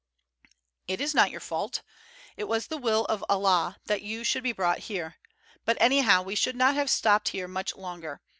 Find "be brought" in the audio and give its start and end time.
4.41-4.79